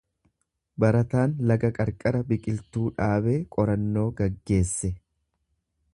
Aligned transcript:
Barataan 0.83 1.35
laga 1.51 1.69
bira 1.99 2.23
biqiltuu 2.31 2.87
dhaabee 3.03 3.37
qorannoo 3.57 4.07
gaggeesse. 4.23 4.95